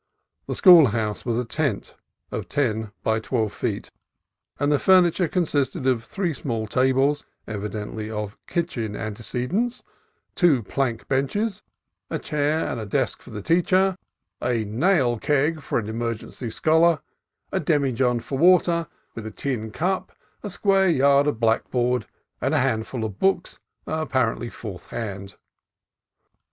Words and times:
The 0.47 0.55
school 0.55 0.87
house 0.87 1.27
was 1.27 1.37
a 1.37 1.45
tent 1.45 1.93
of 2.31 2.49
ten 2.49 2.91
by 3.03 3.19
twelve 3.19 3.53
feet, 3.53 3.91
and 4.59 4.71
the 4.71 4.77
furni 4.79 5.13
ture 5.13 5.27
consisted 5.27 5.85
of 5.85 6.03
three 6.05 6.33
small 6.33 6.65
tables, 6.65 7.23
evidently 7.47 8.09
of 8.09 8.35
kitchen 8.47 8.95
antecedents, 8.95 9.83
two 10.33 10.63
plank 10.63 11.07
benches, 11.07 11.61
a 12.09 12.17
chair 12.17 12.61
and 12.67 12.79
IRISH 12.79 12.91
HOSPITALITY 13.13 13.55
165 13.61 13.91
desk 13.91 13.97
for 14.41 14.49
the 14.49 14.57
teacher, 14.57 14.65
a 14.65 14.65
nail 14.67 15.19
keg 15.19 15.61
for 15.61 15.77
an 15.77 15.87
emergency 15.87 16.49
scholar, 16.49 16.99
a 17.51 17.59
demijohn 17.59 18.19
for 18.19 18.39
water, 18.39 18.87
with 19.13 19.27
a 19.27 19.29
tin 19.29 19.69
cup, 19.69 20.11
a 20.41 20.49
square 20.49 20.89
yard 20.89 21.27
of 21.27 21.39
blackboard, 21.39 22.07
and 22.41 22.55
a 22.55 22.59
handful 22.59 23.05
of 23.05 23.19
books, 23.19 23.59
apparently 23.85 24.49
fourth 24.49 24.87
hand. 24.89 25.35